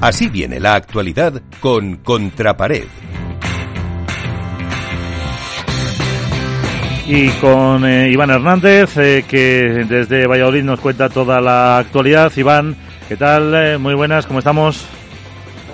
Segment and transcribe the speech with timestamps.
[0.00, 2.86] Así viene la actualidad con Contrapared.
[7.06, 12.32] Y con eh, Iván Hernández, eh, que desde Valladolid nos cuenta toda la actualidad.
[12.34, 12.76] Iván,
[13.08, 13.52] ¿qué tal?
[13.54, 14.86] Eh, muy buenas, ¿cómo estamos?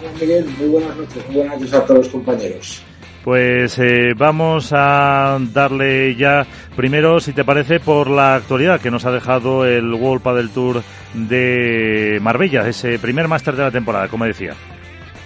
[0.00, 2.85] Hola Miguel, muy buenas noches, muy buenas noches a todos los compañeros.
[3.26, 3.76] Pues
[4.16, 9.66] vamos a darle ya primero, si te parece, por la actualidad que nos ha dejado
[9.66, 10.80] el World Padel Tour
[11.12, 14.54] de Marbella, ese primer máster de la temporada, como decía.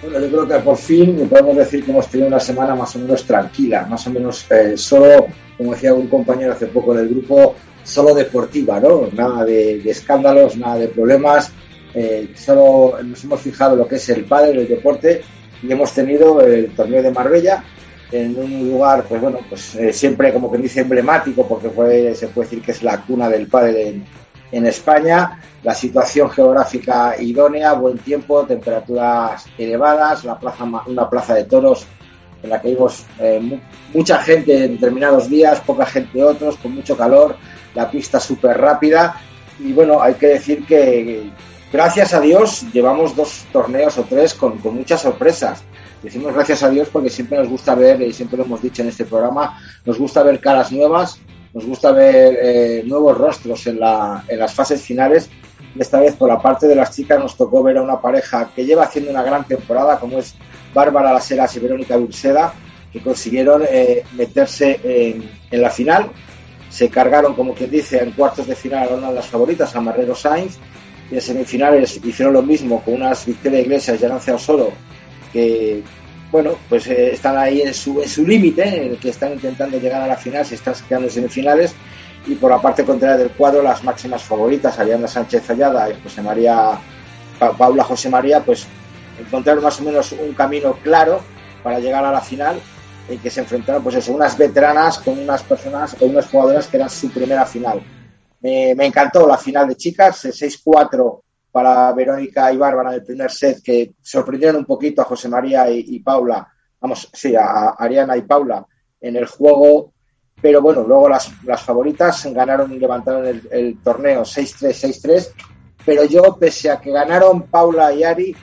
[0.01, 2.99] Bueno, yo creo que por fin podemos decir que hemos tenido una semana más o
[2.99, 8.15] menos tranquila, más o menos solo como decía un compañero hace poco del grupo, solo
[8.15, 9.09] deportiva, ¿no?
[9.13, 11.51] Nada de, escándalos, nada de problemas.
[11.93, 15.21] Eh, solo nos hemos fijado lo que es el pádel, el deporte,
[15.61, 17.63] y hemos tenido el torneo de Marbella
[18.11, 21.69] en un lugar, pues bueno, pues eh, siempre como que dice emblemático, porque
[22.15, 24.05] se puede decir que es la cuna del en,
[24.51, 25.41] en España.
[25.63, 31.85] La situación geográfica idónea, buen tiempo, temperaturas elevadas, la plaza, una plaza de toros
[32.43, 33.59] en la que vimos eh,
[33.93, 37.35] mucha gente en determinados días, poca gente otros, con mucho calor,
[37.75, 39.15] la pista súper rápida.
[39.59, 41.29] Y bueno, hay que decir que
[41.71, 45.63] gracias a Dios llevamos dos torneos o tres con, muchas sorpresas.
[46.03, 48.89] Decimos gracias a Dios porque siempre nos gusta ver, y siempre lo hemos dicho en
[48.89, 51.19] este programa, nos gusta ver caras nuevas,
[51.53, 55.29] nos gusta ver eh, nuevos rostros en, la, en las fases finales.
[55.77, 58.65] Esta vez por la parte de las chicas nos tocó ver a una pareja que
[58.65, 60.35] lleva haciendo una gran temporada, como es
[60.73, 62.53] Bárbara Las Heras y Verónica Burseda,
[62.91, 66.09] que consiguieron eh, meterse en, la final.
[66.69, 69.81] Se cargaron, como quien dice, en cuartos de final a una de las favoritas, a
[69.81, 70.57] Marrero Sainz.
[71.11, 74.71] Y en semifinales hicieron lo mismo con unas Victoria Iglesias y Arancia Osoro,
[75.33, 75.83] que,
[76.31, 79.77] bueno, pues eh, están ahí en su, en su límite, en el que están intentando
[79.77, 81.75] llegar a la final, se están quedando en semifinales.
[82.27, 86.21] Y por la parte contraria del cuadro, las máximas favoritas, Ariana Sánchez Ayada y José
[86.21, 86.79] María,
[87.57, 88.67] Paula José María, pues
[89.19, 91.21] encontrar más o menos un camino claro
[91.63, 92.59] para llegar a la final
[93.09, 96.77] en que se enfrentaron pues eso, unas veteranas con unas personas o unas jugadoras que
[96.77, 97.81] eran su primera final.
[98.41, 101.21] Me, encantó la final de chicas, 6-4
[101.51, 105.69] para Verónica y Bárbara en el primer set, que sorprendieron un poquito a José María
[105.69, 106.47] y, Paula,
[106.79, 108.65] vamos, sí, a, Ariana y Paula
[108.99, 109.93] en el juego,
[110.41, 115.33] pero bueno, luego las, las favoritas ganaron y levantaron el, el torneo 6-3, 6-3,
[115.85, 118.35] pero yo, pese a que ganaron Paula y Ari,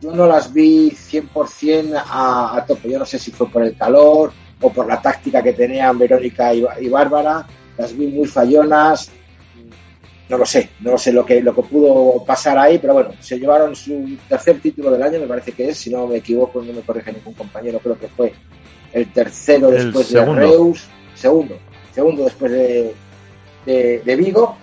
[0.00, 2.90] yo no las vi 100% a, a tope.
[2.90, 6.52] Yo no sé si fue por el calor o por la táctica que tenían Verónica
[6.54, 7.46] y, Bárbara.
[7.76, 9.10] Las vi muy fallonas.
[10.28, 13.10] No lo sé, no lo sé lo que, lo que pudo pasar ahí, pero bueno,
[13.20, 16.60] se llevaron su tercer título del año, me parece que es, si no me equivoco,
[16.62, 18.32] no me corrige ningún compañero, creo que fue
[18.92, 21.56] el tercero después de Reus, segundo,
[21.94, 22.94] segundo después de,
[23.64, 24.56] de Vigo,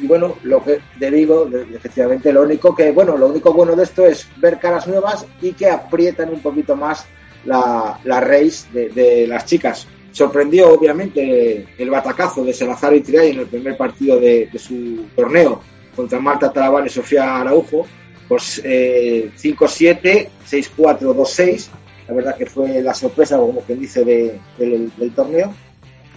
[0.00, 3.82] y bueno, lo que te digo, efectivamente, lo único que, bueno, lo único bueno de
[3.82, 7.04] esto es ver caras nuevas y que aprietan un poquito más
[7.44, 9.86] la, la race de, las chicas.
[10.12, 15.60] Sorprendió, obviamente, el batacazo de Salazar y Triay en el primer partido de, su torneo
[15.94, 17.86] contra Marta Talabán y Sofía Araujo,
[18.28, 21.68] pues 5-7, 6-4, 2-6.
[22.08, 25.54] La verdad que fue la sorpresa, como quien dice, del torneo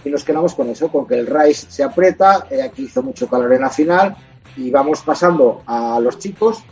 [0.04, 3.26] y nos quedamos con eso, con que el Rice se aprieta, eh, aquí hizo mucho
[3.26, 4.16] calor en la final
[4.56, 6.62] y vamos pasando a los chicos,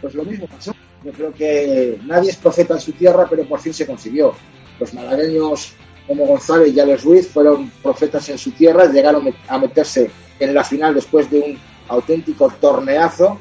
[0.00, 0.74] pues lo mismo pasó.
[1.04, 4.34] Yo creo que nadie es profeta en su tierra, pero por fin se consiguió.
[4.78, 5.72] Los malagueños
[6.10, 10.10] como González y Alex Ruiz fueron profetas en su tierra, llegaron a meterse
[10.40, 13.38] en la final después de un auténtico torneazo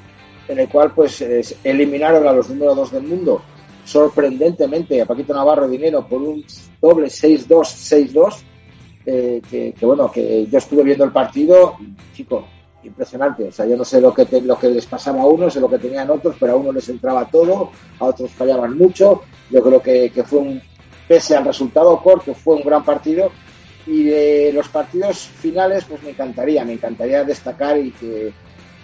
[0.47, 1.25] en el cual pues
[1.63, 3.41] eliminaron a los número dos del mundo
[3.89, 6.45] sorprendentemente a Paquito Navarro Dinero por un
[6.79, 7.47] doble 6-2,
[8.13, 8.35] 6-2
[9.03, 11.75] que, bueno, que yo estuve viendo el partido,
[12.13, 12.45] chico,
[12.83, 13.47] impresionante.
[13.47, 15.69] O sea, yo no sé lo que, lo que les pasaba a unos, sé lo
[15.69, 19.23] que tenían otros, pero a unos les entraba todo, a otros fallaban mucho.
[19.49, 20.61] Yo creo que, fue un,
[21.09, 23.31] pese al resultado corto, fue un gran partido.
[23.87, 28.31] Y de los partidos finales, pues me encantaría, me encantaría destacar y que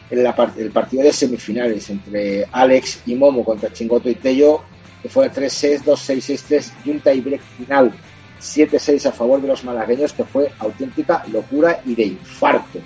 [0.10, 4.62] en la, el partido de semifinales entre Alex y Momo contra Chingoto y Tello,
[5.04, 7.94] que fue 3-6, 2-6, 6-3 junta y break final
[8.42, 12.80] 7-6 a favor de los malagueños, que fue auténtica locura y de infarto.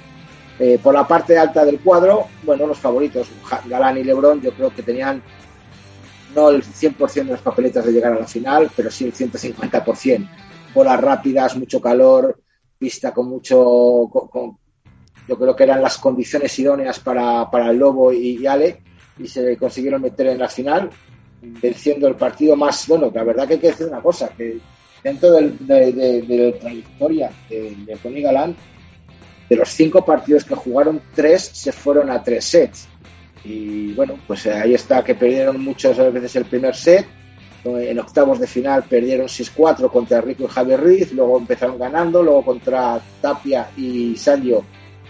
[0.59, 3.29] Eh, por la parte alta del cuadro, bueno, los favoritos,
[3.65, 5.23] Galán y Lebrón, yo creo que tenían
[6.35, 10.29] no el 100% de las papeletas de llegar a la final, pero sí el 150%.
[10.73, 12.39] Bolas rápidas, mucho calor,
[12.77, 14.09] pista con mucho.
[15.27, 18.81] yo creo que eran las condiciones idóneas para, para el Lobo y, Ale,
[19.17, 20.89] y se consiguieron meter en la final,
[21.41, 22.87] venciendo el partido más.
[22.87, 24.59] Bueno, la verdad que hay que decir una cosa, que
[25.03, 28.55] dentro de, la trayectoria de, Tony Galán,
[29.49, 32.87] de los cinco partidos que jugaron, tres se fueron a tres sets.
[33.43, 37.05] Y bueno, pues ahí está que perdieron muchas veces el primer set.
[37.63, 42.45] En octavos de final perdieron 6-4 contra Rico y Javier Ruiz, luego empezaron ganando, luego
[42.45, 44.63] contra Tapia y Sancho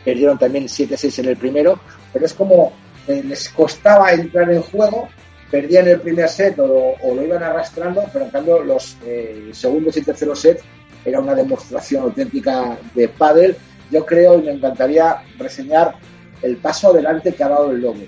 [0.03, 1.79] perdieron también 7-6 en el primero,
[2.11, 2.73] pero es como
[3.07, 5.07] eh, les costaba entrar en juego,
[5.51, 10.01] perdían el primer set o, lo iban arrastrando, pero en cambio los eh, segundos y
[10.01, 10.63] terceros sets
[11.05, 13.57] era una demostración auténtica de pádel.
[13.91, 15.95] Yo creo y me encantaría reseñar
[16.41, 18.03] el paso adelante que ha dado el Lobo,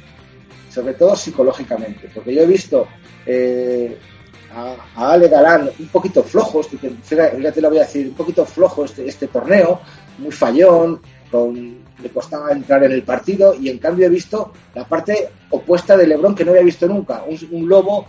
[0.69, 2.87] sobre todo psicológicamente, porque yo he visto
[3.25, 3.97] eh,
[4.53, 9.07] a, Ale Galán un poquito flojo, este, lo voy a decir, un poquito flojo este,
[9.07, 9.81] este torneo,
[10.17, 11.01] muy fallón,
[12.01, 16.07] le costaba entrar en el partido y en cambio he visto la parte opuesta de
[16.07, 18.05] Lebron que no había visto nunca, un, lobo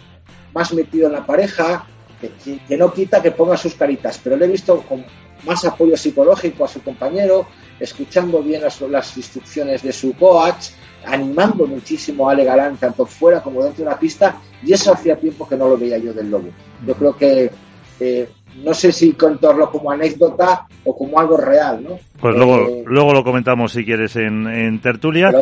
[0.53, 1.87] más metido en la pareja,
[2.31, 5.05] que, no quita que ponga sus caritas, pero le he visto con
[5.45, 7.47] más apoyo psicológico a su compañero,
[7.81, 10.69] escuchando bien las, las instrucciones de su coach,
[11.05, 15.17] animando muchísimo a Ale Galán, tanto fuera como dentro de la pista, y eso hacía
[15.17, 16.49] tiempo que no lo veía yo del Lobo.
[16.87, 17.51] Yo creo que,
[18.63, 21.99] no sé si contarlo como anécdota o como algo real, ¿no?
[22.21, 25.33] Pues luego, eh, luego lo comentamos si quieres en, tertulia.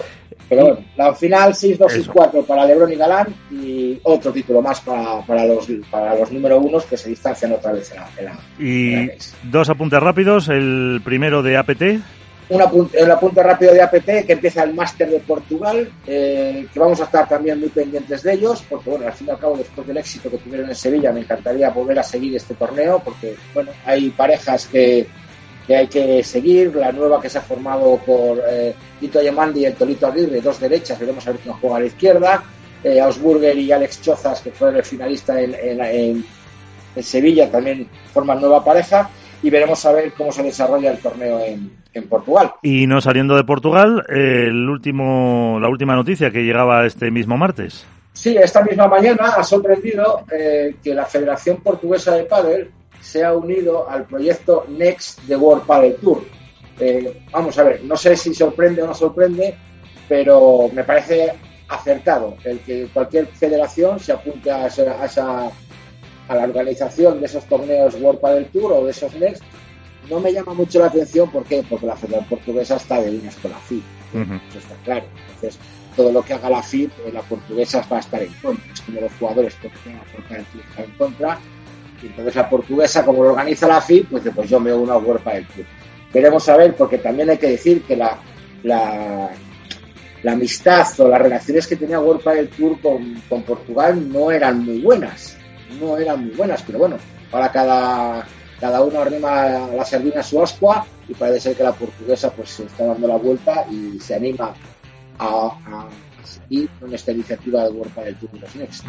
[0.48, 5.44] Pero, bueno, la final 6-2-6-4 para Lebron y Galán y otro título más para, para,
[5.44, 9.08] los, para los número unos que se distancian otra vez en la, Y
[9.44, 11.82] dos apuntes rápidos, el primero de APT
[12.50, 17.00] una el apunte rápido de APT que empieza el Máster de Portugal, eh, que vamos
[17.00, 19.86] a estar también muy pendientes de ellos, porque bueno, al fin y al cabo, después
[19.86, 23.70] del éxito que tuvieron en Sevilla, me encantaría volver a seguir este torneo, porque bueno,
[23.86, 25.06] hay parejas que,
[25.64, 29.66] que hay que seguir, la nueva que se ha formado por eh, Tito Yemandi y
[29.66, 32.42] el Tolito Aguirre, dos derechas, veremos a ver quién juega a la izquierda,
[32.82, 36.24] eh, Ausburger y Alex Chozas, que fueron el finalista en, en,
[36.96, 39.08] en Sevilla, también forman nueva pareja,
[39.42, 42.52] y veremos a ver cómo se desarrolla el torneo en, en Portugal.
[42.62, 47.86] Y no saliendo de Portugal, el último, la última noticia que llegaba este mismo martes.
[48.12, 52.70] Sí, esta misma mañana ha sorprendido eh, que la Federación Portuguesa de Padel
[53.00, 56.22] se ha unido al proyecto Next de World Padel Tour.
[56.78, 59.54] Eh, vamos a ver, no sé si sorprende o no sorprende,
[60.08, 61.32] pero me parece
[61.68, 65.50] acertado el que cualquier federación se apunte a, esa, a
[66.34, 69.42] la organización de esos torneos World Padel Tour o de esos Next
[70.08, 71.64] no me llama mucho la atención, ¿por qué?
[71.68, 73.82] Porque la Federación Portuguesa está de líneas con la FIP,
[74.48, 75.04] eso está claro.
[75.26, 75.60] Entonces,
[75.94, 78.80] todo lo que haga la FIP, eh, la portuguesa va a estar en contra, es
[78.80, 81.38] como los jugadores porque tienen la en contra,
[82.02, 84.98] y entonces la portuguesa, como lo organiza la FIP, pues, pues yo me uno a
[84.98, 85.66] World del Club.
[86.12, 88.18] Queremos saber, porque también hay que decir que la,
[88.64, 89.30] la,
[90.22, 94.64] la amistad o las relaciones que tenía World del Tour con, con Portugal no eran
[94.64, 95.36] muy buenas,
[95.78, 96.96] no eran muy buenas, pero bueno,
[97.30, 98.26] para cada
[98.60, 102.50] cada uno arrima la sardina a su ascua y parece ser que la portuguesa pues
[102.50, 104.52] se está dando la vuelta y se anima
[105.18, 105.88] a,
[106.22, 108.84] seguir con esta iniciativa de World del Tour de los Next.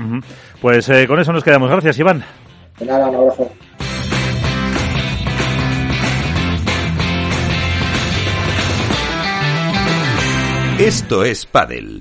[0.62, 1.70] Pues eh, con eso nos quedamos.
[1.70, 2.24] Gracias, Iván.
[2.78, 3.50] De nada, un abrazo.
[10.80, 12.00] Esto es Padel.